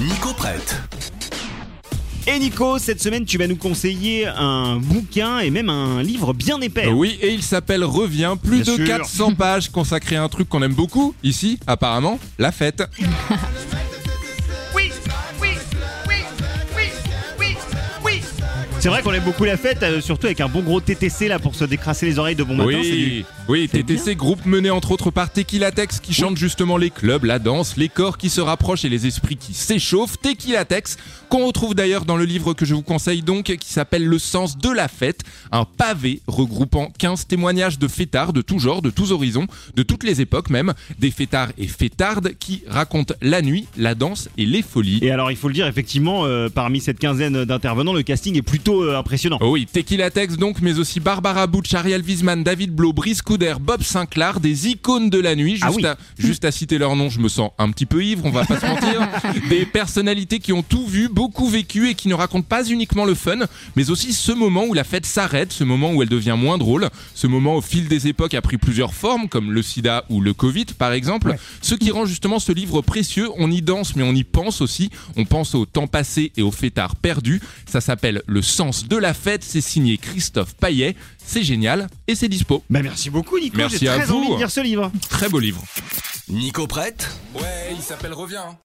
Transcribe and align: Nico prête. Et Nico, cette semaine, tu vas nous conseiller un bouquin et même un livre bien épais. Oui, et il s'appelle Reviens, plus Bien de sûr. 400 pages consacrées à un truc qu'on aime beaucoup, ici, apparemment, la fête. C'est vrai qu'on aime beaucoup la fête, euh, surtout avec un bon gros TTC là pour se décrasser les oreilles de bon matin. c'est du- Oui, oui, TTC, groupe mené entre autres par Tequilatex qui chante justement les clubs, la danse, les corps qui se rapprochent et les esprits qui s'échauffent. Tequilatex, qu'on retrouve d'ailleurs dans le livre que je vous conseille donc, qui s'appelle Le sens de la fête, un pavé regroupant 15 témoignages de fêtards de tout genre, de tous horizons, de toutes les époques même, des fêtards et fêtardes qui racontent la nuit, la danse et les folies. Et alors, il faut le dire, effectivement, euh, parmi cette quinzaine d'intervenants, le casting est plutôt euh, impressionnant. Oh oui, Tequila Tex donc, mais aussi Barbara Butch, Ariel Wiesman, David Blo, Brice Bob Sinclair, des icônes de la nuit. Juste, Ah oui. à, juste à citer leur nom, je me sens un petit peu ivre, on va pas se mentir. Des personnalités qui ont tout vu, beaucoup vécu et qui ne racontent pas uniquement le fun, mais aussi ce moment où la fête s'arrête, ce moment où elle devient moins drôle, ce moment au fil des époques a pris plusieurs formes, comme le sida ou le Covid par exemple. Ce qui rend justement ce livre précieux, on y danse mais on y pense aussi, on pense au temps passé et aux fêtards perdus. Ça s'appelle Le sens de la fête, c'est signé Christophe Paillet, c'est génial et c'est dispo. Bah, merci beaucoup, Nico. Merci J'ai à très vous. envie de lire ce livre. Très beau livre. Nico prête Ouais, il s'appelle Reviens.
Nico 0.00 0.32
prête. 0.32 0.80
Et 2.26 2.38
Nico, 2.38 2.78
cette 2.78 3.02
semaine, 3.02 3.24
tu 3.24 3.38
vas 3.38 3.46
nous 3.46 3.56
conseiller 3.56 4.26
un 4.26 4.76
bouquin 4.76 5.38
et 5.40 5.50
même 5.50 5.68
un 5.68 6.02
livre 6.02 6.32
bien 6.32 6.60
épais. 6.60 6.86
Oui, 6.88 7.18
et 7.20 7.32
il 7.32 7.42
s'appelle 7.42 7.82
Reviens, 7.84 8.36
plus 8.36 8.62
Bien 8.62 8.72
de 8.72 8.76
sûr. 8.76 8.86
400 8.86 9.34
pages 9.34 9.68
consacrées 9.70 10.16
à 10.16 10.22
un 10.22 10.28
truc 10.28 10.48
qu'on 10.48 10.62
aime 10.62 10.74
beaucoup, 10.74 11.14
ici, 11.22 11.58
apparemment, 11.66 12.18
la 12.38 12.52
fête. 12.52 12.82
C'est 18.78 18.88
vrai 18.88 19.02
qu'on 19.02 19.12
aime 19.12 19.22
beaucoup 19.24 19.44
la 19.44 19.58
fête, 19.58 19.82
euh, 19.82 20.00
surtout 20.00 20.24
avec 20.26 20.40
un 20.40 20.48
bon 20.48 20.62
gros 20.62 20.80
TTC 20.80 21.28
là 21.28 21.38
pour 21.38 21.54
se 21.54 21.64
décrasser 21.66 22.06
les 22.06 22.18
oreilles 22.18 22.34
de 22.34 22.42
bon 22.44 22.54
matin. 22.56 22.78
c'est 22.82 22.90
du- 22.90 23.06
Oui, 23.18 23.24
oui, 23.50 23.68
TTC, 23.68 24.14
groupe 24.14 24.46
mené 24.46 24.70
entre 24.70 24.92
autres 24.92 25.10
par 25.10 25.32
Tequilatex 25.32 25.98
qui 25.98 26.14
chante 26.14 26.36
justement 26.36 26.76
les 26.76 26.90
clubs, 26.90 27.24
la 27.24 27.40
danse, 27.40 27.76
les 27.76 27.88
corps 27.88 28.16
qui 28.16 28.30
se 28.30 28.40
rapprochent 28.40 28.84
et 28.84 28.88
les 28.88 29.08
esprits 29.08 29.36
qui 29.36 29.54
s'échauffent. 29.54 30.18
Tequilatex, 30.20 30.96
qu'on 31.28 31.46
retrouve 31.46 31.74
d'ailleurs 31.74 32.04
dans 32.04 32.16
le 32.16 32.24
livre 32.24 32.54
que 32.54 32.64
je 32.64 32.74
vous 32.76 32.82
conseille 32.82 33.22
donc, 33.22 33.46
qui 33.56 33.72
s'appelle 33.72 34.06
Le 34.06 34.20
sens 34.20 34.56
de 34.56 34.70
la 34.70 34.86
fête, 34.86 35.22
un 35.50 35.64
pavé 35.64 36.20
regroupant 36.28 36.92
15 36.96 37.26
témoignages 37.26 37.80
de 37.80 37.88
fêtards 37.88 38.32
de 38.32 38.40
tout 38.40 38.60
genre, 38.60 38.82
de 38.82 38.90
tous 38.90 39.10
horizons, 39.10 39.48
de 39.74 39.82
toutes 39.82 40.04
les 40.04 40.20
époques 40.20 40.48
même, 40.48 40.72
des 41.00 41.10
fêtards 41.10 41.50
et 41.58 41.66
fêtardes 41.66 42.34
qui 42.38 42.62
racontent 42.68 43.14
la 43.20 43.42
nuit, 43.42 43.66
la 43.76 43.96
danse 43.96 44.28
et 44.38 44.46
les 44.46 44.62
folies. 44.62 45.00
Et 45.02 45.10
alors, 45.10 45.32
il 45.32 45.36
faut 45.36 45.48
le 45.48 45.54
dire, 45.54 45.66
effectivement, 45.66 46.24
euh, 46.24 46.48
parmi 46.48 46.80
cette 46.80 47.00
quinzaine 47.00 47.44
d'intervenants, 47.44 47.94
le 47.94 48.04
casting 48.04 48.36
est 48.36 48.42
plutôt 48.42 48.84
euh, 48.84 48.96
impressionnant. 48.96 49.38
Oh 49.40 49.50
oui, 49.54 49.66
Tequila 49.66 50.12
Tex 50.12 50.36
donc, 50.36 50.62
mais 50.62 50.78
aussi 50.78 51.00
Barbara 51.00 51.48
Butch, 51.48 51.74
Ariel 51.74 52.02
Wiesman, 52.02 52.44
David 52.44 52.72
Blo, 52.72 52.92
Brice 52.92 53.22
Bob 53.60 53.82
Sinclair, 53.82 54.38
des 54.40 54.68
icônes 54.68 55.08
de 55.10 55.18
la 55.18 55.34
nuit. 55.34 55.52
Juste, 55.52 55.64
Ah 55.66 55.72
oui. 55.74 55.84
à, 55.86 55.96
juste 56.18 56.44
à 56.44 56.50
citer 56.52 56.78
leur 56.78 56.94
nom, 56.96 57.08
je 57.08 57.20
me 57.20 57.28
sens 57.28 57.50
un 57.58 57.70
petit 57.70 57.86
peu 57.86 58.04
ivre, 58.04 58.24
on 58.26 58.30
va 58.30 58.44
pas 58.44 58.60
se 58.60 58.66
mentir. 58.66 59.08
Des 59.48 59.64
personnalités 59.64 60.38
qui 60.38 60.52
ont 60.52 60.62
tout 60.62 60.86
vu, 60.86 61.08
beaucoup 61.08 61.48
vécu 61.48 61.88
et 61.88 61.94
qui 61.94 62.08
ne 62.08 62.14
racontent 62.14 62.46
pas 62.46 62.64
uniquement 62.68 63.04
le 63.04 63.14
fun, 63.14 63.38
mais 63.76 63.90
aussi 63.90 64.12
ce 64.12 64.32
moment 64.32 64.64
où 64.64 64.74
la 64.74 64.84
fête 64.84 65.06
s'arrête, 65.06 65.52
ce 65.52 65.64
moment 65.64 65.92
où 65.92 66.02
elle 66.02 66.08
devient 66.08 66.36
moins 66.38 66.58
drôle, 66.58 66.88
ce 67.14 67.26
moment 67.26 67.56
au 67.56 67.60
fil 67.62 67.88
des 67.88 68.08
époques 68.08 68.34
a 68.34 68.42
pris 68.42 68.58
plusieurs 68.58 68.92
formes, 68.94 69.28
comme 69.28 69.52
le 69.52 69.62
sida 69.62 70.04
ou 70.10 70.20
le 70.20 70.34
Covid 70.34 70.66
par 70.78 70.92
exemple. 70.92 71.34
Ce 71.62 71.74
qui 71.74 71.90
rend 71.90 72.04
justement 72.04 72.38
ce 72.38 72.52
livre 72.52 72.82
précieux, 72.82 73.28
on 73.38 73.50
y 73.50 73.62
danse 73.62 73.96
mais 73.96 74.02
on 74.02 74.12
y 74.14 74.24
pense 74.24 74.60
aussi, 74.60 74.90
on 75.16 75.24
pense 75.24 75.54
au 75.54 75.64
temps 75.66 75.86
passé 75.86 76.32
et 76.36 76.42
aux 76.42 76.50
fêtards 76.52 76.96
perdus. 76.96 77.40
Ça 77.66 77.80
s'appelle 77.80 78.22
Le 78.26 78.42
sens 78.42 78.86
de 78.86 78.96
la 78.96 79.14
fête, 79.14 79.42
c'est 79.44 79.60
signé 79.60 79.96
Christophe 79.98 80.54
Paillet, 80.54 80.94
c'est 81.24 81.42
génial 81.44 81.88
et 82.08 82.14
c'est 82.14 82.28
dispo. 82.28 82.62
Bah, 82.70 82.82
merci 82.82 83.08
beaucoup, 83.10 83.19
Nico. 83.22 83.56
Merci 83.56 83.78
J'ai 83.78 83.88
à 83.88 83.96
très 83.96 84.06
vous. 84.06 84.16
envie 84.18 84.30
de 84.30 84.36
lire 84.36 84.50
ce 84.50 84.60
livre. 84.60 84.90
Très 85.08 85.28
beau 85.28 85.38
livre. 85.38 85.62
Nico 86.28 86.66
prête 86.66 87.08
Ouais, 87.34 87.68
il 87.72 87.82
s'appelle 87.82 88.12
Reviens. 88.12 88.56